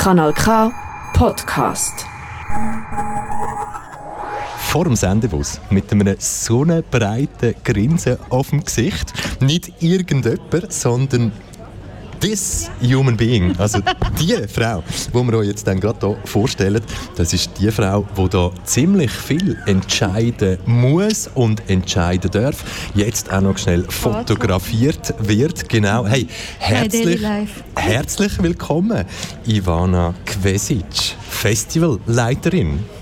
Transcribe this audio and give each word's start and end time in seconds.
Kanal 0.00 0.32
K 0.32 0.72
Podcast. 1.12 2.06
Vor 4.56 4.84
dem 4.84 4.96
Sendebus 4.96 5.60
mit 5.68 5.92
einem 5.92 6.16
sonnenbreiten 6.18 7.54
Grinsen 7.62 8.16
auf 8.30 8.48
dem 8.48 8.64
Gesicht. 8.64 9.12
Nicht 9.42 9.82
irgendjemand, 9.82 10.72
sondern 10.72 11.32
this 12.20 12.70
human 12.82 13.16
being, 13.16 13.54
also 13.58 13.80
die 14.20 14.36
Frau, 14.48 14.82
die 15.12 15.14
wir 15.14 15.38
euch 15.38 15.48
jetzt 15.48 15.66
dann 15.66 15.80
gerade 15.80 16.06
hier 16.06 16.16
vorstellen, 16.24 16.82
das 17.16 17.32
ist 17.32 17.50
die 17.58 17.70
Frau, 17.70 18.06
die 18.16 18.28
da 18.28 18.50
ziemlich 18.64 19.10
viel 19.10 19.58
entscheiden 19.66 20.58
muss 20.66 21.28
und 21.34 21.68
entscheiden 21.68 22.30
darf. 22.30 22.64
Jetzt 22.94 23.32
auch 23.32 23.40
noch 23.40 23.58
schnell 23.58 23.84
fotografiert 23.88 25.14
wird. 25.18 25.68
Genau. 25.68 26.06
Hey, 26.06 26.26
herzlich, 26.58 27.20
herzlich 27.76 28.42
willkommen, 28.42 29.04
Ivana 29.46 30.14
Kvesic, 30.24 31.16
Festivalleiterin. 31.28 32.99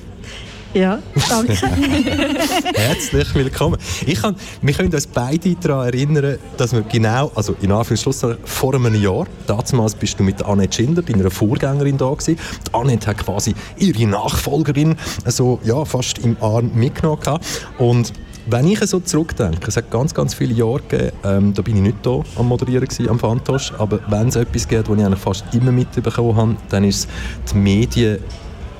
Ja, 0.78 1.00
danke. 1.28 1.54
Herzlich 2.74 3.34
willkommen. 3.34 3.78
Ich 4.06 4.22
kann, 4.22 4.36
wir 4.62 4.72
können 4.72 4.94
uns 4.94 5.08
beide 5.08 5.56
daran 5.56 5.88
erinnern, 5.88 6.38
dass 6.56 6.72
wir 6.72 6.82
genau, 6.82 7.32
also 7.34 7.56
in 7.60 7.72
Anführungszeichen 7.72 8.38
vor 8.44 8.76
einem 8.76 8.94
Jahr, 8.94 9.26
damals 9.48 9.96
bist 9.96 10.20
du 10.20 10.22
mit 10.22 10.40
Annette 10.44 10.76
Schindler, 10.76 11.02
deiner 11.02 11.32
Vorgängerin, 11.32 11.98
da 11.98 12.10
gewesen. 12.10 12.38
Die 12.68 12.74
Annette 12.74 13.08
hat 13.08 13.18
quasi 13.18 13.56
ihre 13.76 14.06
Nachfolgerin 14.06 14.94
so, 15.26 15.58
ja, 15.64 15.84
fast 15.84 16.18
im 16.18 16.36
Arm 16.40 16.70
mitgenommen. 16.76 17.40
Und 17.78 18.12
wenn 18.46 18.68
ich 18.68 18.78
so 18.78 19.00
zurückdenke, 19.00 19.66
es 19.66 19.76
hat 19.76 19.90
ganz, 19.90 20.14
ganz 20.14 20.32
viele 20.32 20.54
Jahre 20.54 20.80
gegeben, 20.82 21.12
ähm, 21.24 21.54
da 21.54 21.62
bin 21.62 21.74
ich 21.74 21.82
nicht 21.82 21.96
da 22.04 22.22
am 22.36 22.46
Moderieren 22.46 22.86
gewesen, 22.86 23.08
am 23.08 23.18
Fantosch, 23.18 23.72
aber 23.78 23.98
wenn 24.08 24.28
es 24.28 24.36
etwas 24.36 24.68
gibt, 24.68 24.88
was 24.88 24.96
ich 24.96 25.04
eigentlich 25.04 25.18
fast 25.18 25.44
immer 25.52 25.72
mitbekommen 25.72 26.36
habe, 26.36 26.56
dann 26.68 26.84
ist 26.84 27.08
es 27.44 27.52
die 27.52 27.58
Medien 27.58 28.18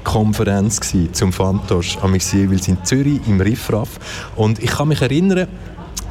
Konferenz 0.08 0.80
zum 1.12 1.34
Fantosch 1.34 1.98
am 2.00 2.14
jeweils 2.14 2.66
in 2.66 2.82
Zürich 2.82 3.20
im 3.26 3.42
Riffraff 3.42 4.00
und 4.36 4.58
ich 4.58 4.70
kann 4.70 4.88
mich 4.88 5.02
erinnern, 5.02 5.46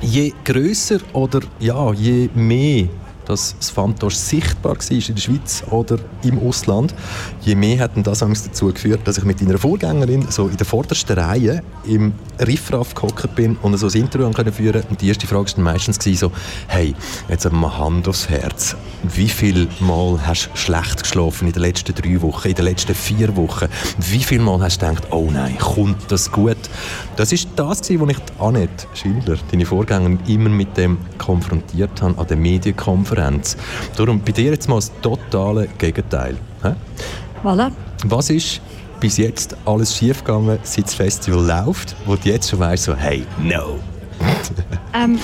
je 0.01 0.33
größer 0.45 0.99
oder 1.13 1.39
ja, 1.59 1.91
je 1.93 2.29
mehr 2.35 2.89
dass 3.27 3.55
das 3.59 3.69
Fantosch 3.69 4.15
sichtbar 4.15 4.77
war 4.77 4.91
in 4.91 5.15
der 5.15 5.21
Schweiz 5.21 5.63
oder 5.69 5.97
im 6.23 6.39
Ausland, 6.39 6.93
je 7.41 7.55
mehr 7.55 7.79
hat 7.79 7.91
das 7.95 8.19
dazu 8.19 8.67
geführt, 8.67 9.01
dass 9.05 9.17
ich 9.17 9.25
mit 9.25 9.41
einer 9.41 9.57
Vorgängerin 9.57 10.25
so 10.29 10.47
in 10.47 10.57
der 10.57 10.65
vordersten 10.65 11.17
Reihe 11.17 11.61
im 11.85 12.13
Riffraff 12.39 12.93
gehockt 12.95 13.35
bin 13.35 13.57
und 13.61 13.77
so 13.77 13.87
ein 13.87 13.93
Interview 13.93 14.29
können 14.31 14.53
führen 14.53 14.83
Und 14.89 15.01
die 15.01 15.09
erste 15.09 15.27
Frage 15.27 15.51
war 15.57 15.63
meistens 15.63 15.99
so, 16.19 16.31
hey, 16.67 16.95
jetzt 17.27 17.51
mal 17.51 17.77
Hand 17.77 18.07
aufs 18.07 18.29
Herz. 18.29 18.75
Wie 19.03 19.29
viel 19.29 19.67
Mal 19.79 20.19
hast 20.25 20.49
du 20.53 20.57
schlecht 20.57 21.03
geschlafen 21.03 21.47
in 21.47 21.53
den 21.53 21.61
letzten 21.61 21.93
drei 21.93 22.21
Wochen, 22.21 22.47
in 22.47 22.55
den 22.55 22.65
letzten 22.65 22.95
vier 22.95 23.35
Wochen? 23.35 23.67
Wie 23.97 24.23
viel 24.23 24.39
Mal 24.39 24.61
hast 24.61 24.81
du 24.81 24.87
gedacht, 24.87 25.07
oh 25.11 25.29
nein, 25.31 25.57
kommt 25.57 26.11
das 26.11 26.31
gut? 26.31 26.57
Das 27.15 27.31
ist 27.31 27.49
das, 27.55 27.81
was 27.81 27.89
ich 27.89 28.17
Annette 28.39 28.87
Schindler, 28.93 29.37
deine 29.51 29.65
Vorgängerin, 29.65 30.19
immer 30.27 30.49
mit 30.49 30.77
dem 30.77 30.97
konfrontiert 31.17 32.01
habe 32.01 32.17
an 32.19 32.27
der 32.27 32.37
Medienkonferenz 32.37 33.16
Konferenz. 33.17 33.57
Darum 33.95 34.21
bei 34.21 34.31
dir 34.31 34.51
jetzt 34.51 34.69
mal 34.69 34.75
das 34.75 34.91
totale 35.01 35.67
Gegenteil. 35.77 36.37
He? 36.61 36.69
Voilà. 37.43 37.71
Was 38.05 38.29
ist 38.29 38.61
bis 38.99 39.17
jetzt 39.17 39.55
alles 39.65 39.95
schiefgegangen, 39.95 40.59
seit 40.63 40.85
das 40.85 40.93
Festival 40.93 41.45
läuft, 41.45 41.95
wo 42.05 42.15
du 42.15 42.29
jetzt 42.29 42.49
schon 42.49 42.59
weißt, 42.59 42.85
so, 42.85 42.95
hey, 42.95 43.25
no? 43.41 43.79
ähm, 44.93 45.19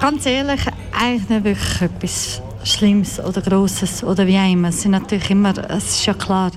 ganz 0.00 0.26
ehrlich, 0.26 0.60
eigentlich 0.92 1.28
nicht 1.28 1.44
wirklich 1.44 1.82
etwas 1.82 2.42
Schlimmes 2.64 3.20
oder 3.20 3.40
Grosses 3.40 4.02
oder 4.02 4.26
wie 4.26 4.38
auch 4.38 4.50
immer. 4.50 4.68
Es, 4.68 4.82
sind 4.82 4.92
natürlich 4.92 5.30
immer, 5.30 5.56
es 5.70 5.90
ist 5.90 6.06
ja 6.06 6.14
klar, 6.14 6.50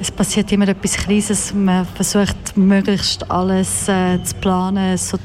es 0.00 0.10
passiert 0.10 0.50
immer 0.52 0.68
etwas 0.68 0.96
Krises. 0.96 1.52
Man 1.54 1.86
versucht 1.86 2.56
möglichst 2.56 3.28
alles 3.30 3.88
äh, 3.88 4.22
zu 4.22 4.34
planen, 4.36 4.96
so, 4.96 5.18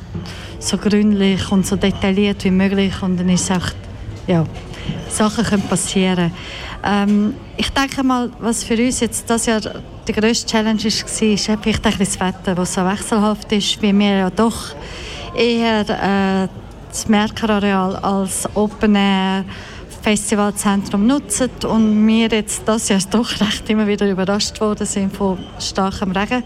so 0.59 0.77
gründlich 0.77 1.51
und 1.51 1.65
so 1.65 1.75
detailliert 1.75 2.43
wie 2.43 2.51
möglich. 2.51 3.01
Und 3.01 3.17
dann 3.17 3.29
ist 3.29 3.49
es 3.49 3.57
auch 3.57 3.69
ja, 4.27 4.45
Sachen 5.13 5.43
können 5.43 5.63
passieren 5.63 6.31
ähm, 6.83 7.35
Ich 7.57 7.69
denke 7.69 8.03
mal, 8.03 8.31
was 8.39 8.63
für 8.63 8.75
uns 8.75 8.99
jetzt 8.99 9.29
das 9.29 9.45
Jahr 9.45 9.61
die 10.07 10.11
grösste 10.13 10.51
Challenge 10.51 10.83
war, 10.83 10.87
ist 10.87 11.45
vielleicht 11.61 11.85
das 11.85 12.19
Wetter, 12.19 12.55
das 12.55 12.73
so 12.73 12.85
wechselhaft 12.85 13.51
ist, 13.51 13.81
wie 13.81 13.97
wir 13.97 14.17
ja 14.17 14.29
doch 14.29 14.75
eher 15.35 15.81
äh, 15.81 16.47
das 16.89 17.07
Merkerareal 17.07 17.95
als 17.97 18.47
Open 18.55 18.95
Air 18.95 19.45
Festivalzentrum 20.03 21.07
nutzen 21.07 21.49
und 21.65 22.05
wir 22.05 22.27
jetzt 22.27 22.63
das 22.65 22.89
Jahr 22.89 22.99
doch 23.09 23.39
recht 23.39 23.69
immer 23.69 23.87
wieder 23.87 24.09
überrascht 24.09 24.59
worden 24.59 24.85
sind 24.85 25.15
von 25.15 25.37
starkem 25.59 26.11
Regen. 26.11 26.43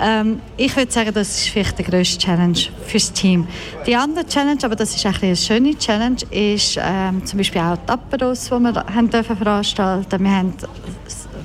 Ähm, 0.00 0.40
ich 0.56 0.74
würde 0.76 0.90
sagen, 0.90 1.12
das 1.12 1.28
ist 1.28 1.48
vielleicht 1.48 1.78
die 1.78 1.82
grösste 1.82 2.18
Challenge 2.18 2.58
fürs 2.86 3.12
Team. 3.12 3.46
Die 3.86 3.94
andere 3.94 4.26
Challenge, 4.26 4.58
aber 4.62 4.76
das 4.76 4.94
ist 4.94 5.04
eigentlich 5.04 5.22
eine 5.24 5.36
schöne 5.36 5.78
Challenge, 5.78 6.16
ist 6.30 6.78
ähm, 6.82 7.24
zum 7.24 7.36
Beispiel 7.38 7.60
auch 7.60 7.76
die 7.76 7.92
Aperos, 7.92 8.44
die 8.44 8.58
wir 8.58 8.74
haben 8.74 9.10
dürfen 9.10 9.36
veranstalten. 9.36 10.24
Wir 10.24 10.30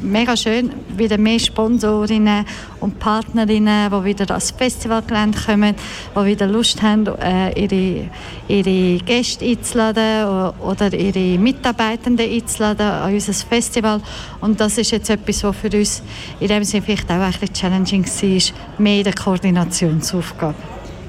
mega 0.01 0.35
schön, 0.35 0.71
wieder 0.95 1.17
mehr 1.17 1.39
Sponsorinnen 1.39 2.45
und 2.79 2.99
Partnerinnen, 2.99 3.91
die 3.91 4.03
wieder 4.03 4.29
ans 4.29 4.51
Festivalgelände 4.51 5.37
kommen, 5.45 5.75
die 6.15 6.25
wieder 6.25 6.47
Lust 6.47 6.81
haben, 6.81 7.07
äh, 7.07 7.51
ihre, 7.59 8.09
ihre 8.47 9.03
Gäste 9.03 9.45
einzuladen 9.45 10.53
oder 10.59 10.93
ihre 10.93 11.39
Mitarbeitenden 11.39 12.29
einzuladen 12.29 12.85
an 12.85 13.13
unser 13.13 13.33
Festival. 13.33 14.01
Und 14.41 14.59
das 14.59 14.77
ist 14.77 14.91
jetzt 14.91 15.09
etwas, 15.09 15.43
was 15.43 15.55
für 15.55 15.69
uns 15.75 16.01
in 16.39 16.47
dem 16.47 16.63
Sinne 16.63 16.83
vielleicht 16.83 17.09
auch 17.09 17.15
ein 17.15 17.31
bisschen 17.31 17.53
challenging 17.53 18.05
war, 18.05 18.53
mehr 18.77 19.03
der 19.03 19.13
Koordinationsaufgabe. 19.13 20.55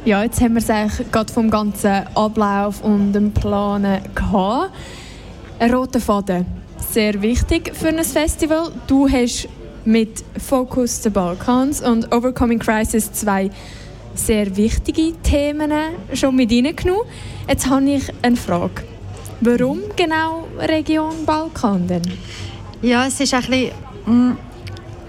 Ja, 0.04 0.22
jetzt 0.22 0.40
haben 0.40 0.54
wir 0.54 0.62
es 0.62 0.70
eigentlich 0.70 1.10
gerade 1.10 1.32
vom 1.32 1.50
ganzen 1.50 2.06
Ablauf 2.14 2.80
und 2.82 3.12
dem 3.12 3.32
Planen 3.32 4.00
gehabt. 4.14 4.70
Ein 5.58 5.74
roter 5.74 6.00
Faden 6.00 6.65
sehr 6.80 7.20
wichtig 7.22 7.72
für 7.74 7.88
ein 7.88 8.02
Festival. 8.04 8.72
Du 8.86 9.08
hast 9.08 9.48
mit 9.84 10.24
Focus 10.38 11.02
the 11.02 11.10
Balkans 11.10 11.80
und 11.80 12.12
Overcoming 12.14 12.58
Crisis 12.58 13.12
zwei 13.12 13.50
sehr 14.14 14.56
wichtige 14.56 15.12
Themen 15.22 15.72
schon 16.12 16.34
mit 16.36 16.50
reingenommen. 16.50 17.02
Jetzt 17.48 17.68
habe 17.68 17.90
ich 17.90 18.12
eine 18.22 18.36
Frage. 18.36 18.82
Warum 19.40 19.80
genau 19.96 20.48
Region 20.58 21.24
Balkan 21.24 21.86
denn? 21.86 22.02
Ja, 22.82 23.06
es 23.06 23.20
ist 23.20 23.34
ein 23.34 23.40
bisschen, 23.42 23.70
mm, 24.06 24.36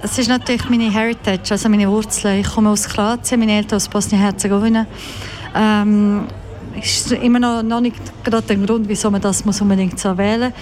es 0.01 0.19
ist 0.19 0.27
natürlich 0.27 0.69
meine 0.69 0.91
Heritage, 0.91 1.51
also 1.51 1.69
meine 1.69 1.89
Wurzeln. 1.89 2.41
Ich 2.41 2.47
komme 2.47 2.69
aus 2.69 2.87
Kroatien, 2.87 3.39
meine 3.39 3.53
Eltern 3.53 3.77
aus 3.77 3.87
Bosnien-Herzegowina. 3.87 4.85
Ähm, 5.55 6.27
ist 6.83 7.11
immer 7.11 7.39
noch, 7.39 7.63
noch 7.63 7.81
nicht 7.81 7.95
gerade 8.23 8.47
der 8.47 8.57
Grund, 8.57 8.87
wieso 8.87 9.11
man 9.11 9.21
das 9.21 9.45
muss 9.45 9.61
unbedingt 9.61 9.99
so 9.99 10.17
wählen. 10.17 10.53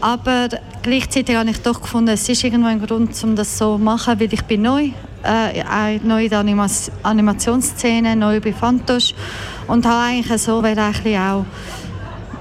Aber 0.00 0.48
gleichzeitig 0.82 1.36
habe 1.36 1.50
ich 1.50 1.62
doch 1.62 1.80
gefunden, 1.80 2.10
es 2.10 2.28
ist 2.28 2.42
irgendwo 2.42 2.68
ein 2.68 2.84
Grund, 2.84 3.10
um 3.22 3.36
das 3.36 3.56
so 3.56 3.76
zu 3.76 3.82
machen, 3.82 4.18
weil 4.18 4.32
ich 4.32 4.42
bin 4.42 4.62
neu, 4.62 4.90
äh, 5.22 5.98
neu 6.02 6.24
in 6.24 6.30
der 6.30 6.40
Anima 6.40 6.66
Animationsszene, 7.04 8.16
neu 8.16 8.40
bei 8.40 8.52
Fantosch 8.52 9.14
und 9.68 9.86
habe 9.86 10.02
eigentlich 10.02 10.42
so 10.42 10.58
auch 10.58 11.44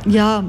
ja, 0.07 0.43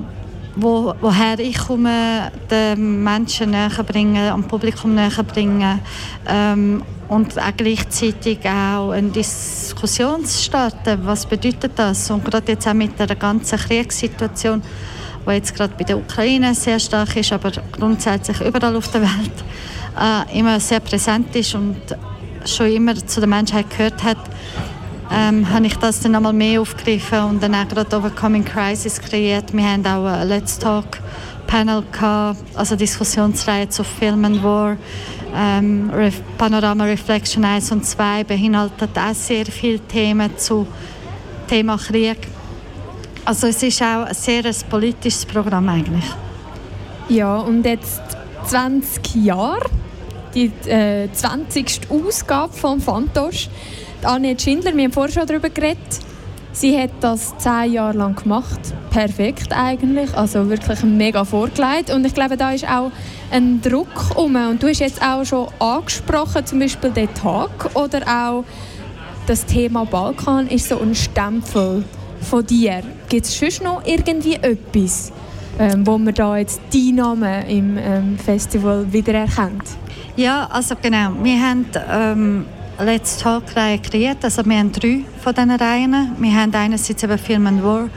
wo, 0.56 0.94
woher 1.00 1.38
ich 1.38 1.58
komme, 1.58 2.32
den 2.50 3.02
Menschen 3.02 3.50
näher 3.50 3.84
bringen, 3.86 4.30
am 4.30 4.44
Publikum 4.44 4.94
näher 4.94 5.22
bringen 5.22 5.80
ähm, 6.26 6.82
und 7.12 7.38
auch 7.38 7.56
gleichzeitig 7.56 8.38
auch 8.46 8.90
eine 8.90 9.10
Diskussion 9.10 10.24
starten. 10.26 10.98
Was 11.04 11.26
bedeutet 11.26 11.72
das? 11.76 12.10
Und 12.10 12.24
gerade 12.24 12.52
jetzt 12.52 12.66
auch 12.66 12.72
mit 12.74 12.98
der 12.98 13.14
ganzen 13.14 13.58
Kriegssituation 13.58 14.62
die 15.26 15.30
jetzt 15.32 15.54
gerade 15.54 15.74
bei 15.78 15.84
der 15.84 15.98
Ukraine 15.98 16.54
sehr 16.54 16.80
stark 16.80 17.14
ist, 17.16 17.32
aber 17.32 17.52
grundsätzlich 17.70 18.40
überall 18.40 18.74
auf 18.74 18.88
der 18.88 19.02
Welt 19.02 19.44
äh, 20.00 20.38
immer 20.38 20.58
sehr 20.58 20.80
präsent 20.80 21.36
ist 21.36 21.54
und 21.54 21.76
schon 22.44 22.72
immer 22.72 22.94
zu 22.94 23.20
der 23.20 23.28
Menschheit 23.28 23.70
gehört 23.70 24.02
hat, 24.02 24.18
ähm, 25.12 25.48
habe 25.48 25.66
ich 25.66 25.76
das 25.76 26.00
dann 26.00 26.16
einmal 26.16 26.32
mehr 26.32 26.60
aufgegriffen 26.60 27.22
und 27.24 27.42
dann 27.42 27.54
auch 27.54 27.68
gerade 27.68 27.96
Overcoming 27.96 28.44
Crisis 28.44 29.00
kreiert. 29.00 29.52
Wir 29.52 29.64
haben 29.64 29.86
auch 29.86 30.06
ein 30.06 30.28
Let's 30.28 30.58
Talk 30.58 30.98
Panel 31.46 31.82
gehabt, 31.90 32.42
also 32.54 32.76
Diskussionsreihe 32.76 33.68
zu 33.68 33.84
Film 33.84 34.24
and 34.24 34.42
War. 34.42 34.76
Ähm, 35.34 35.90
Panorama 36.36 36.84
Reflection 36.84 37.44
1 37.44 37.72
und 37.72 37.86
2 37.86 38.24
beinhaltet 38.24 38.90
auch 38.96 39.14
sehr 39.14 39.46
viele 39.46 39.80
Themen 39.80 40.36
zu 40.36 40.66
Thema 41.48 41.76
Krieg. 41.76 42.18
Also 43.24 43.46
es 43.46 43.62
ist 43.62 43.80
auch 43.82 44.04
ein 44.04 44.14
sehr 44.14 44.44
ein 44.44 44.56
politisches 44.68 45.24
Programm 45.24 45.68
eigentlich. 45.68 46.04
Ja, 47.08 47.38
und 47.38 47.64
jetzt 47.64 48.02
20 48.46 49.14
Jahre, 49.16 49.70
die 50.34 50.46
äh, 50.68 51.08
20. 51.12 51.90
Ausgabe 51.90 52.52
von 52.52 52.80
Fantosch. 52.80 53.48
Annette 54.02 54.42
Schindler, 54.42 54.76
wir 54.76 54.84
haben 54.84 54.92
vorher 54.92 55.12
schon 55.12 55.26
darüber 55.26 55.48
geredet, 55.48 55.78
Sie 56.52 56.78
hat 56.78 56.90
das 57.00 57.36
zehn 57.38 57.72
Jahre 57.72 57.96
lang 57.96 58.14
gemacht. 58.14 58.60
Perfekt 58.90 59.52
eigentlich. 59.52 60.14
Also 60.16 60.48
wirklich 60.48 60.82
mega 60.84 61.24
vorgelegt. 61.24 61.90
Und 61.90 62.04
ich 62.04 62.14
glaube, 62.14 62.36
da 62.36 62.52
ist 62.52 62.68
auch 62.68 62.90
ein 63.30 63.62
Druck 63.62 64.16
um. 64.16 64.36
Und 64.36 64.62
du 64.62 64.68
hast 64.68 64.80
jetzt 64.80 65.02
auch 65.02 65.24
schon 65.24 65.48
angesprochen, 65.58 66.44
zum 66.44 66.58
Beispiel 66.58 66.90
den 66.90 67.12
Tag 67.14 67.74
oder 67.74 68.00
auch 68.06 68.44
das 69.26 69.46
Thema 69.46 69.84
Balkan 69.86 70.48
ist 70.48 70.68
so 70.68 70.78
ein 70.80 70.94
Stempel 70.94 71.84
von 72.20 72.44
dir. 72.44 72.82
Gibt 73.08 73.26
es 73.26 73.38
sonst 73.38 73.62
noch 73.62 73.82
irgendwie 73.86 74.34
etwas, 74.34 75.12
ähm, 75.58 75.86
wo 75.86 75.96
man 75.96 76.12
da 76.12 76.36
jetzt 76.36 76.60
die 76.72 76.92
Namen 76.92 77.46
im 77.46 77.78
ähm, 77.78 78.18
Festival 78.18 78.92
wiedererkennt? 78.92 79.64
Ja, 80.16 80.48
also 80.50 80.74
genau. 80.80 81.12
Wir 81.22 81.40
haben 81.40 81.66
ähm, 81.90 82.46
Let's 82.78 83.18
Talk-Reihe 83.18 83.78
kreiert. 83.78 84.24
Also 84.24 84.44
wir 84.44 84.58
haben 84.58 84.72
drei 84.72 85.04
von 85.22 85.34
diesen 85.34 85.50
Reihen. 85.50 86.16
Wir 86.18 86.34
haben 86.34 86.54
einerseits 86.54 87.02
eben 87.02 87.18
Film 87.18 87.46
and 87.46 87.62
War, 87.62 87.88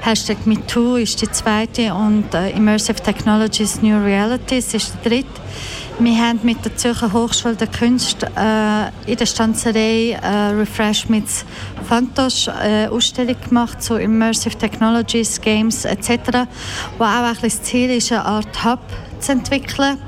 Hashtag 0.00 0.44
MeToo 0.46 0.96
ist 0.96 1.22
die 1.22 1.30
zweite 1.30 1.94
und 1.94 2.34
äh, 2.34 2.50
Immersive 2.50 3.00
Technologies 3.00 3.80
New 3.80 3.96
Realities 4.02 4.74
ist 4.74 4.96
die 5.04 5.08
dritte. 5.08 5.40
Wir 6.00 6.16
haben 6.16 6.40
mit 6.42 6.64
der 6.64 6.76
Zürcher 6.76 7.12
Hochschule 7.12 7.54
der 7.54 7.68
Künste 7.68 8.26
äh, 8.36 9.10
in 9.10 9.16
der 9.16 9.26
Stanzerei 9.26 10.18
äh, 10.20 10.26
Refreshments 10.52 11.44
Fantosch 11.88 12.48
äh, 12.48 12.88
Ausstellung 12.88 13.36
gemacht 13.48 13.80
zu 13.80 13.94
Immersive 13.94 14.58
Technologies, 14.58 15.40
Games 15.40 15.84
etc., 15.84 16.48
wo 16.98 17.04
auch 17.04 17.08
ein 17.08 17.36
das 17.40 17.62
Ziel 17.62 17.90
ist, 17.90 18.10
eine 18.10 18.24
Art 18.24 18.64
Hub 18.64 18.80
zu 19.20 19.32
entwickeln 19.32 19.98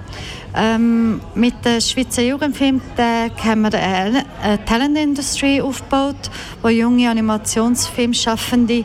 ähm, 0.57 1.21
mit 1.35 1.65
dem 1.65 1.81
Schweizer 1.81 2.23
Jugendfilmtag 2.23 3.33
haben 3.45 3.63
wir 3.63 3.75
eine, 3.75 4.25
eine 4.43 4.65
Talent 4.65 4.97
Industry 4.97 5.61
aufgebaut, 5.61 6.31
wo 6.63 6.69
junge 6.69 7.11
Animationsfilmschaffende 7.11 8.85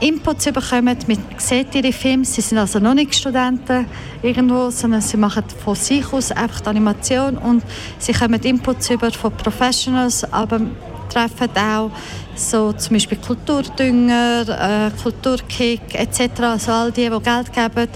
Inputs 0.00 0.46
bekommen. 0.46 0.96
Man 1.06 1.18
sieht 1.36 1.74
ihre 1.74 1.92
Filme. 1.92 2.24
Sie 2.24 2.40
sind 2.40 2.58
also 2.58 2.78
noch 2.78 2.94
nicht 2.94 3.14
Studenten 3.14 3.86
irgendwo, 4.22 4.70
sondern 4.70 5.00
sie 5.00 5.16
machen 5.16 5.44
von 5.62 5.74
sich 5.74 6.10
aus 6.12 6.32
einfach 6.32 6.64
Animation 6.66 7.36
und 7.36 7.62
sie 7.98 8.12
bekommen 8.12 8.40
Inputs 8.42 8.90
über 8.90 9.10
von 9.10 9.32
Professionals, 9.32 10.24
aber 10.32 10.60
treffen 11.08 11.50
auch 11.56 11.90
so 12.34 12.72
zum 12.72 12.94
Beispiel 12.94 13.18
Kulturdünger, 13.18 14.90
äh, 14.92 15.02
Kulturkick 15.02 15.94
etc. 15.94 16.40
Also 16.40 16.72
all 16.72 16.92
die, 16.92 17.10
die 17.10 17.20
Geld 17.20 17.52
geben 17.52 17.88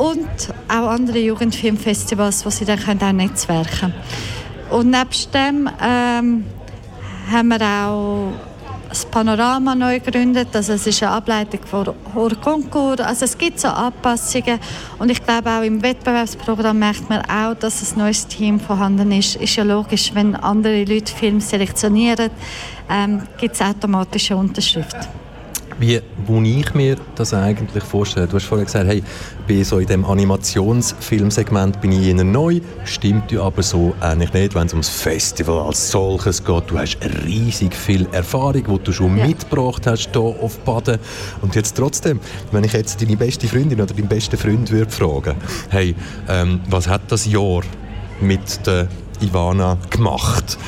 und 0.00 0.54
auch 0.68 0.88
andere 0.88 1.18
Jugendfilmfestivals, 1.18 2.46
wo 2.46 2.50
sie 2.50 2.64
dann 2.64 2.78
auch 2.78 3.12
netzwerken 3.12 3.92
können. 3.92 3.94
Und 4.70 4.90
nebst 4.90 5.34
dem 5.34 5.68
ähm, 5.82 6.44
haben 7.30 7.48
wir 7.48 7.60
auch 7.60 8.32
das 8.88 9.04
Panorama 9.04 9.74
neu 9.74 10.00
gegründet. 10.00 10.48
Also 10.54 10.72
es 10.72 10.86
ist 10.86 11.02
eine 11.02 11.12
Ableitung 11.12 11.60
von 11.66 11.94
Horconcours. 12.14 13.00
Also 13.00 13.26
es 13.26 13.36
gibt 13.36 13.60
so 13.60 13.68
Anpassungen. 13.68 14.58
Und 14.98 15.10
ich 15.10 15.22
glaube 15.22 15.50
auch 15.50 15.62
im 15.62 15.82
Wettbewerbsprogramm 15.82 16.78
merkt 16.78 17.10
man 17.10 17.20
auch, 17.26 17.54
dass 17.54 17.92
ein 17.92 17.98
neues 17.98 18.26
Team 18.26 18.58
vorhanden 18.58 19.12
ist. 19.12 19.36
Ist 19.36 19.56
ja 19.56 19.64
logisch, 19.64 20.12
wenn 20.14 20.34
andere 20.34 20.82
Leute 20.84 21.12
Filme 21.12 21.42
selektionieren, 21.42 22.30
ähm, 22.88 23.22
gibt 23.38 23.54
es 23.54 23.60
automatische 23.60 24.34
Unterschrift 24.34 24.96
wie 25.80 26.00
wo 26.26 26.40
ich 26.42 26.74
mir 26.74 26.96
das 27.14 27.32
eigentlich 27.32 27.82
vorstelle. 27.82 28.26
Du 28.26 28.36
hast 28.36 28.44
vorhin 28.44 28.66
gesagt, 28.66 28.86
hey, 28.86 29.02
bei 29.48 29.64
so 29.64 29.78
in 29.78 29.86
dem 29.86 30.04
Animationsfilmsegment 30.04 31.80
bin 31.80 31.92
ich 31.92 32.06
ihnen 32.06 32.30
neu. 32.30 32.60
Stimmt 32.84 33.32
ja 33.32 33.42
aber 33.42 33.62
so 33.62 33.94
eigentlich 34.00 34.32
nicht, 34.34 34.54
wenn 34.54 34.66
es 34.66 34.72
ums 34.74 34.90
Festival 34.90 35.58
als 35.60 35.90
solches 35.90 36.44
geht. 36.44 36.70
Du 36.70 36.78
hast 36.78 36.98
riesig 37.24 37.74
viel 37.74 38.06
Erfahrung, 38.12 38.62
die 38.62 38.84
du 38.84 38.92
schon 38.92 39.16
ja. 39.16 39.26
mitgebracht 39.26 39.86
hast 39.86 40.10
hier 40.12 40.20
auf 40.20 40.58
Baden. 40.60 40.98
Und 41.40 41.54
jetzt 41.54 41.76
trotzdem, 41.76 42.20
wenn 42.52 42.62
ich 42.64 42.74
jetzt 42.74 43.00
deine 43.00 43.16
beste 43.16 43.48
Freundin 43.48 43.80
oder 43.80 43.94
deinen 43.94 44.08
besten 44.08 44.36
Freund 44.36 44.70
würde 44.70 44.90
fragen, 44.90 45.36
hey, 45.70 45.94
ähm, 46.28 46.60
was 46.68 46.88
hat 46.88 47.02
das 47.08 47.24
Jahr 47.24 47.62
mit 48.20 48.66
der 48.66 48.88
Ivana 49.22 49.78
gemacht? 49.88 50.58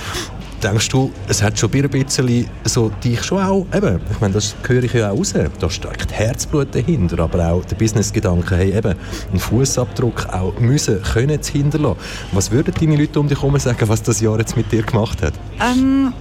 Denkst 0.62 0.88
du, 0.88 1.10
es 1.28 1.42
hat 1.42 1.58
schon 1.58 1.72
ein 1.72 1.88
bisschen 1.88 2.46
so 2.64 2.88
dich 2.88 3.22
schon 3.22 3.42
auch, 3.42 3.66
eben, 3.74 4.00
ich 4.10 4.20
meine, 4.20 4.34
das 4.34 4.54
höre 4.66 4.82
ich 4.82 4.92
ja 4.92 5.10
auch 5.10 5.18
raus, 5.18 5.34
da 5.58 5.70
steckt 5.70 6.12
Herzblut 6.12 6.74
dahinter, 6.74 7.18
aber 7.20 7.52
auch 7.52 7.64
der 7.64 7.76
Businessgedanke, 7.76 8.56
hey, 8.56 8.76
eben, 8.76 8.94
einen 9.30 9.40
Fußabdruck 9.40 10.26
auch 10.32 10.58
müssen, 10.58 11.02
können 11.02 11.42
zu 11.42 11.52
hinterlassen. 11.52 11.98
Was 12.32 12.50
würden 12.50 12.74
deine 12.78 12.96
Leute 12.96 13.20
um 13.20 13.28
dich 13.28 13.40
herum 13.40 13.58
sagen, 13.58 13.88
was 13.88 14.02
das 14.02 14.20
Jahr 14.20 14.38
jetzt 14.38 14.56
mit 14.56 14.70
dir 14.70 14.82
gemacht 14.82 15.22
hat? 15.22 15.34
Ähm, 15.60 16.12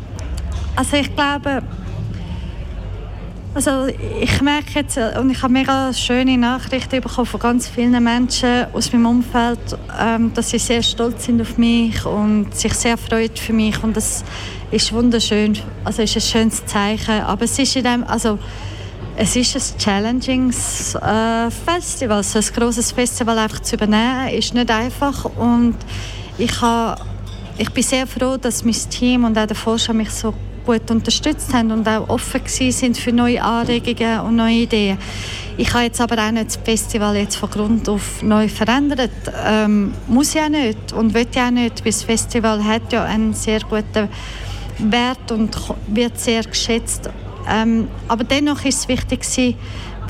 also 0.76 0.98
ich 0.98 1.14
glaube, 1.16 1.62
also 3.54 3.88
ich 3.88 4.42
merke 4.42 4.72
jetzt, 4.76 4.98
äh, 4.98 5.14
und 5.20 5.30
ich 5.30 5.42
habe 5.42 5.52
mega 5.52 5.94
schöne 5.94 6.38
Nachrichten 6.38 7.02
bekommen 7.02 7.26
von 7.26 7.40
ganz 7.40 7.68
vielen 7.68 8.02
Menschen 8.04 8.68
aus 8.74 8.94
meinem 8.94 9.06
Umfeld, 9.08 9.60
ähm, 10.00 10.34
dass 10.34 10.52
sie 10.52 10.60
sehr 10.60 10.82
stolz 10.82 11.26
sind 11.26 11.42
auf 11.42 11.58
mich 11.58 12.06
und 12.06 12.56
sich 12.56 12.74
sehr 12.74 12.98
freut 12.98 13.38
für 13.38 13.54
mich 13.54 13.84
und 13.84 13.98
das 13.98 14.24
ist 14.72 14.94
wunderschön. 14.94 15.58
Also 15.84 16.02
ist 16.02 16.16
ein 16.16 16.22
schönes 16.22 16.66
Zeichen, 16.66 17.22
aber 17.22 17.44
es 17.44 17.60
ist 17.60 17.76
in 17.76 17.84
dem, 17.84 18.04
also 18.06 18.40
es 19.18 19.36
ist 19.36 19.56
ein 19.56 19.78
challenging 19.78 20.50
äh, 20.50 21.52
Festival, 21.52 22.24
so 22.24 22.40
ein 22.40 22.46
großes 22.46 22.94
Festival 22.94 23.38
einfach 23.38 23.60
zu 23.60 23.76
übernehmen, 23.76 24.30
ist 24.30 24.54
nicht 24.54 24.72
einfach 24.72 25.26
und 25.26 25.76
ich, 26.38 26.62
habe, 26.62 27.02
ich 27.58 27.70
bin 27.72 27.84
sehr 27.84 28.08
froh, 28.08 28.38
dass 28.38 28.64
mein 28.64 28.74
Team 28.90 29.26
und 29.26 29.38
auch 29.38 29.46
der 29.46 29.58
Forscher 29.58 29.94
mich 29.94 30.10
so 30.12 30.34
gut 30.66 30.90
unterstützt 30.90 31.54
haben 31.54 31.72
und 31.72 31.88
auch 31.88 32.10
offen 32.10 32.42
sind 32.46 32.98
für 32.98 33.12
neue 33.12 33.42
Anregungen 33.42 34.22
und 34.22 34.36
neue 34.36 34.62
Ideen. 34.64 34.98
Ich 35.58 35.74
habe 35.74 35.84
jetzt 35.84 36.00
aber 36.02 36.18
auch 36.18 36.32
nicht 36.32 36.48
das 36.48 36.56
Festival 36.58 37.16
jetzt 37.16 37.36
von 37.36 37.50
Grund 37.50 37.90
auf 37.90 38.24
neu 38.24 38.48
verändert. 38.48 39.12
Ähm, 39.46 39.94
muss 40.08 40.34
ja 40.34 40.50
nicht 40.50 40.94
und 40.94 41.14
will 41.14 41.28
ja 41.34 41.52
nicht, 41.52 41.84
weil 41.84 41.92
das 41.92 42.04
Festival 42.04 42.64
hat 42.64 42.92
ja 42.92 43.04
einen 43.04 43.34
sehr 43.34 43.60
guten 43.62 44.10
Wert 44.78 45.32
und 45.32 45.56
wird 45.88 46.20
sehr 46.20 46.44
geschätzt. 46.44 47.10
Ähm, 47.50 47.88
aber 48.08 48.24
dennoch 48.24 48.64
ist 48.66 48.80
es 48.80 48.88
wichtig 48.88 49.24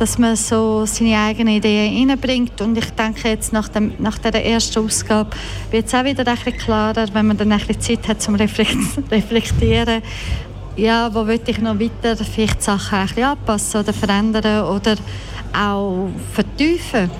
dass 0.02 0.18
man 0.18 0.36
so 0.36 0.84
seine 0.88 1.16
eigenen 1.16 1.58
Ideen 1.58 2.10
reinbringt. 2.10 2.60
Und 2.60 2.76
ich 2.76 2.90
denke 2.90 3.30
jetzt 3.30 3.54
nach, 3.54 3.68
dem, 3.68 3.94
nach 4.00 4.18
der 4.18 4.44
ersten 4.44 4.84
Ausgabe 4.84 5.30
wird 5.70 5.86
es 5.86 5.94
auch 5.94 6.04
wieder 6.04 6.28
ein 6.28 6.58
klarer, 6.58 7.06
wenn 7.14 7.28
man 7.28 7.38
dann 7.38 7.52
ein 7.52 7.60
bisschen 7.60 8.00
Zeit 8.00 8.08
hat 8.08 8.20
zum 8.20 8.34
Reflektieren. 9.12 10.02
Ja, 10.76 11.14
wo 11.14 11.28
will 11.28 11.40
ich 11.46 11.60
noch 11.60 11.80
weiter 11.80 12.16
vielleicht 12.16 12.64
Sachen 12.64 12.98
ein 12.98 13.06
bisschen 13.06 13.26
anpassen 13.26 13.82
oder 13.82 13.94
verändern 13.94 14.66
oder 14.66 14.96
auch 15.54 16.10
vertiefen. 16.34 17.12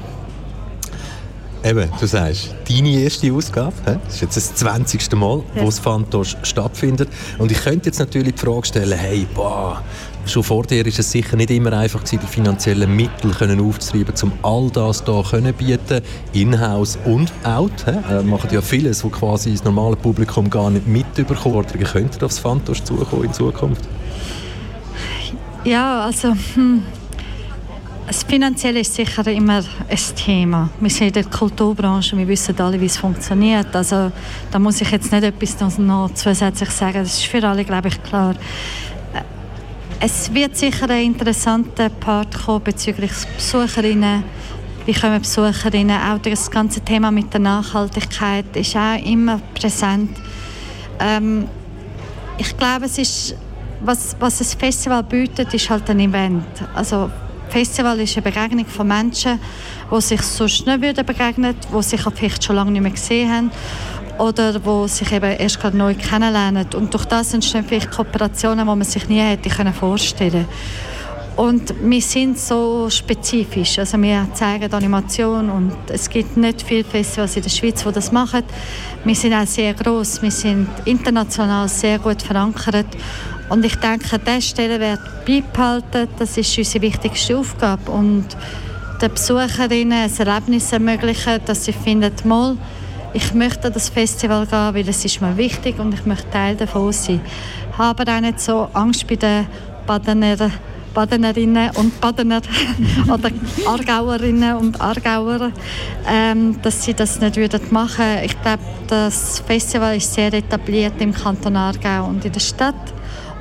Eben, 1.64 1.90
du 2.00 2.08
sagst, 2.08 2.56
deine 2.68 2.90
erste 2.90 3.32
Ausgabe, 3.32 3.74
das 3.86 4.16
ist 4.16 4.22
jetzt 4.22 4.38
das 4.38 4.56
20. 4.56 5.12
Mal, 5.14 5.44
ja. 5.56 5.62
wo 5.62 5.66
das 5.66 5.78
Fantosch 5.78 6.36
stattfindet. 6.42 7.08
Und 7.38 7.52
ich 7.52 7.62
könnte 7.62 7.88
jetzt 7.88 8.00
natürlich 8.00 8.34
die 8.34 8.40
Frage 8.40 8.66
stellen, 8.66 8.98
hey, 8.98 9.28
boah, 9.32 9.84
schon 10.26 10.44
vor 10.44 10.64
dir 10.64 10.84
ist 10.88 10.98
es 10.98 11.12
sicher 11.12 11.38
nicht 11.38 11.52
immer 11.52 11.74
einfach 11.74 12.00
gewesen, 12.00 12.20
die 12.24 12.28
finanziellen 12.28 12.96
Mittel 12.96 13.32
können 13.32 13.60
aufzutreiben, 13.60 14.16
um 14.24 14.32
all 14.42 14.72
das 14.72 15.04
hier 15.06 15.24
können 15.30 15.54
bieten, 15.54 16.02
in-house 16.34 16.98
und 17.06 17.32
out. 17.44 17.86
He? 17.86 17.92
Äh, 18.12 18.24
machen 18.24 18.50
ja 18.52 18.62
vieles, 18.62 19.04
wo 19.04 19.10
quasi 19.10 19.52
das 19.52 19.64
normale 19.64 19.96
Publikum 19.96 20.50
gar 20.50 20.72
nicht 20.72 20.88
mitbekommt. 20.88 21.74
Könnte 21.92 22.18
das 22.18 22.40
Fantosch 22.40 22.84
zukommen 22.84 23.26
in 23.26 23.34
Zukunft? 23.34 23.88
Ja, 25.64 26.06
also 26.06 26.34
hm. 26.56 26.82
Das 28.08 28.24
Finanzielle 28.24 28.82
ist 28.82 28.94
sicher 28.94 29.26
immer 29.28 29.64
ein 29.90 30.16
Thema. 30.16 30.70
Wir 30.80 30.90
sind 30.90 31.08
in 31.08 31.14
der 31.14 31.24
Kulturbranche, 31.26 32.18
wir 32.18 32.28
wissen 32.28 32.60
alle, 32.60 32.80
wie 32.82 32.86
es 32.86 32.98
funktioniert. 32.98 33.74
Also 33.76 34.12
da 34.52 34.60
muss 34.60 34.82
ich 34.82 34.92
jetzt 34.92 35.12
nicht 35.12 35.24
etwas 35.24 35.78
noch 35.78 36.10
zusätzlich 36.14 36.70
sagen. 36.72 37.04
Das 37.04 37.14
ist 37.14 37.26
für 37.26 37.48
alle, 37.48 37.64
glaube 37.64 37.88
ich, 37.88 38.04
klar. 38.04 38.36
Es 40.00 40.34
wird 40.34 40.58
sicher 40.58 40.90
ein 40.90 41.06
interessanter 41.06 41.90
Part 41.90 42.46
kommen 42.46 42.64
bezüglich 42.64 43.12
Besucherinnen. 43.36 44.24
Wie 44.86 44.94
kommen 44.94 45.22
Besucherinnen? 45.22 45.96
Auch 45.96 46.18
das 46.18 46.50
ganze 46.50 46.82
Thema 46.82 47.12
mit 47.12 47.32
der 47.32 47.40
Nachhaltigkeit 47.40 48.56
ist 48.56 48.76
auch 48.76 48.98
immer 49.06 49.40
präsent. 49.54 50.18
Ähm, 51.00 51.48
ich 52.38 52.58
glaube, 52.58 52.86
es 52.86 52.98
ist, 52.98 53.36
was, 53.82 54.16
was 54.20 54.40
das 54.40 54.56
Festival 54.56 55.04
bietet, 55.04 55.54
ist 55.54 55.70
halt 55.70 55.88
ein 55.90 56.00
Event. 56.00 56.46
Also 56.74 57.12
Festival 57.52 58.00
ist 58.00 58.16
eine 58.16 58.24
Begegnung 58.24 58.66
von 58.66 58.88
Menschen, 58.88 59.40
die 59.92 60.02
sich 60.02 60.22
sonst 60.22 60.66
nicht 60.66 60.82
begegnen 61.06 61.54
würden, 61.54 61.78
die 61.78 61.84
sich 61.84 62.02
vielleicht 62.02 62.44
schon 62.44 62.56
lange 62.56 62.72
nicht 62.72 62.82
mehr 62.82 62.92
gesehen 62.92 63.32
haben 63.32 63.52
oder 64.20 64.60
die 64.60 64.88
sich 64.88 65.12
eben 65.12 65.32
erst 65.32 65.60
gerade 65.60 65.76
neu 65.76 65.94
kennenlernen. 65.96 66.66
Und 66.76 66.94
durch 66.94 67.06
das 67.06 67.34
entstehen 67.34 67.66
vielleicht 67.68 67.92
Kooperationen, 67.92 68.60
die 68.60 68.66
man 68.66 68.84
sich 68.84 69.10
nie 69.10 69.20
hätte 69.20 69.50
vorstellen 69.74 70.32
können. 70.32 70.48
Und 71.36 71.74
wir 71.82 72.02
sind 72.02 72.38
so 72.38 72.90
spezifisch. 72.90 73.80
Also 73.80 73.98
wir 74.02 74.28
zeigen 74.34 74.72
Animation 74.72 75.50
und 75.50 75.74
es 75.90 76.10
gibt 76.10 76.38
nicht 76.38 76.62
viele 76.62 76.84
Festivals 76.84 77.36
in 77.36 77.44
der 77.44 77.50
Schweiz, 77.50 77.84
die 77.84 77.92
das 77.92 78.12
machen. 78.12 78.44
Wir 79.04 79.16
sind 79.16 79.34
auch 79.34 79.48
sehr 79.48 79.74
groß, 79.74 80.22
wir 80.22 80.32
sind 80.32 80.68
international 80.86 81.68
sehr 81.68 82.00
gut 82.00 82.22
verankert. 82.22 82.86
Und 83.52 83.66
ich 83.66 83.76
denke, 83.76 84.18
diesen 84.18 84.42
Stellenwert 84.42 85.02
beibehalten, 85.26 86.08
das 86.18 86.38
ist 86.38 86.58
unsere 86.58 86.84
wichtigste 86.84 87.38
Aufgabe. 87.38 87.92
Und 87.92 88.26
den 89.02 89.12
Besucherinnen 89.12 89.92
ein 89.92 90.18
Erlebnis 90.18 90.72
ermöglichen, 90.72 91.42
dass 91.46 91.66
sie 91.66 91.74
finden, 91.74 92.14
mal, 92.24 92.56
ich 93.14 93.34
möchte 93.34 93.68
an 93.68 93.74
das 93.74 93.90
Festival 93.90 94.46
gehen, 94.46 94.74
weil 94.74 94.88
es 94.88 95.04
ist 95.04 95.20
mir 95.20 95.36
wichtig 95.36 95.80
und 95.80 95.94
ich 95.94 96.06
möchte 96.06 96.30
Teil 96.30 96.56
davon 96.56 96.94
sein. 96.94 97.20
Ich 97.74 97.78
habe 97.78 98.10
auch 98.10 98.22
nicht 98.22 98.40
so 98.40 98.70
Angst 98.72 99.06
bei 99.06 99.18
den 99.18 99.48
Badener 99.86 100.50
Badenerinnen 100.94 101.72
und 101.76 102.00
Badener 102.02 102.42
oder 103.08 103.32
Aargauerinnen 103.66 104.58
und 104.58 104.80
Aargauer, 104.80 105.52
ähm, 106.08 106.62
dass 106.62 106.84
sie 106.84 106.94
das 106.94 107.20
nicht 107.20 107.38
würden 107.38 107.62
machen. 107.72 108.20
Ich 108.24 108.42
glaube, 108.42 108.64
das 108.88 109.40
Festival 109.46 109.96
ist 109.96 110.14
sehr 110.14 110.34
etabliert 110.34 111.00
im 111.00 111.14
Kanton 111.14 111.56
Aargau 111.56 112.08
und 112.08 112.24
in 112.26 112.32
der 112.32 112.40
Stadt. 112.42 112.76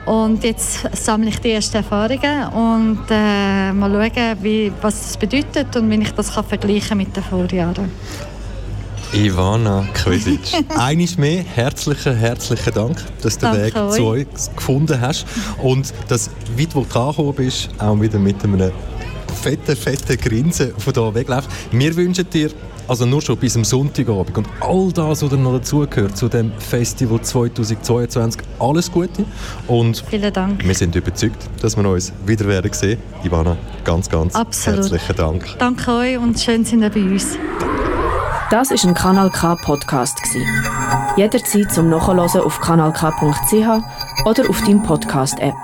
Und 0.06 0.42
jetzt 0.44 0.88
sammle 0.96 1.28
ich 1.28 1.38
die 1.38 1.52
ersten 1.52 1.76
Erfahrungen 1.76 2.48
und 2.48 3.00
äh, 3.10 3.72
mal 3.72 3.90
schauen, 3.90 4.36
wie, 4.42 4.72
was 4.80 5.00
das 5.02 5.16
bedeutet 5.16 5.76
und 5.76 5.90
wie 5.90 6.02
ich 6.02 6.12
das 6.12 6.34
kann 6.34 6.44
vergleichen 6.44 6.96
mit 6.96 7.14
den 7.14 7.22
Vorjahren. 7.22 7.90
Ivana 9.12 9.86
Kvesic. 9.92 10.64
Eines 10.76 11.18
mehr, 11.18 11.42
herzlichen, 11.42 12.16
herzlichen 12.16 12.72
Dank, 12.72 12.96
dass 13.22 13.38
du 13.38 13.50
den 13.50 13.62
Weg 13.62 13.76
euch. 13.76 13.96
zu 13.96 14.06
uns 14.06 14.50
gefunden 14.54 15.00
hast 15.00 15.26
und 15.58 15.92
dass, 16.08 16.30
wie 16.56 16.66
du 16.66 16.80
angekommen 16.80 17.34
bist, 17.34 17.70
auch 17.78 18.00
wieder 18.00 18.18
mit 18.18 18.42
einem 18.44 18.70
fetten, 19.42 19.76
fetten 19.76 20.16
Grinsen 20.16 20.72
von 20.78 20.92
hier 20.92 21.14
wegläufst. 21.14 21.50
Wir 21.72 21.96
wünschen 21.96 22.28
dir 22.30 22.50
also 22.90 23.06
nur 23.06 23.22
schon 23.22 23.36
bis 23.36 23.56
am 23.56 23.62
Sonntagabend 23.62 24.36
und 24.36 24.48
all 24.60 24.90
das, 24.92 25.22
was 25.22 25.30
noch 25.30 25.52
dazugehört 25.52 26.16
zu 26.16 26.28
dem 26.28 26.50
Festival 26.58 27.20
2022, 27.20 28.42
alles 28.58 28.90
Gute 28.90 29.24
und 29.68 30.02
Vielen 30.10 30.32
Dank. 30.32 30.66
wir 30.66 30.74
sind 30.74 30.96
überzeugt, 30.96 31.48
dass 31.62 31.76
wir 31.76 31.88
uns 31.88 32.12
wieder 32.26 32.46
werden 32.46 32.72
sehen. 32.72 32.98
Ivana, 33.22 33.56
ganz, 33.84 34.08
ganz 34.08 34.34
Absolut. 34.34 34.80
herzlichen 34.80 35.16
Dank. 35.16 35.46
Danke 35.60 35.92
euch 35.92 36.18
und 36.18 36.40
schön 36.40 36.64
sind 36.64 36.82
ihr 36.82 36.90
bei 36.90 37.00
uns. 37.00 37.38
Das 38.50 38.72
ist 38.72 38.84
ein 38.84 38.94
Kanal 38.94 39.30
K 39.30 39.54
Podcast 39.54 40.18
Jederzeit 41.16 41.72
zum 41.72 41.90
Nachhören 41.90 42.18
auf 42.18 42.60
kanalk.ch 42.60 44.24
oder 44.24 44.50
auf 44.50 44.60
deinem 44.62 44.82
Podcast 44.82 45.38
App. 45.38 45.54